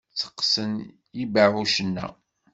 Tteqqsen 0.11 0.71
yibeɛɛucen-a? 1.17 2.07